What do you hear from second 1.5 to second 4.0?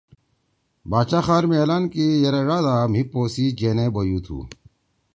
اعلان کی یرأ ڙادا مھی پو سی جینے